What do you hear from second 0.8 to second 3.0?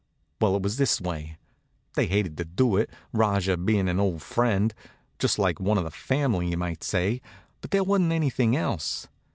way: They hated to do it,